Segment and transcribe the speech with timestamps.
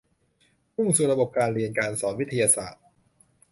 [0.75, 2.83] มุ่งสู่ระบบการเรียนการสอนวิทยาศาสตร์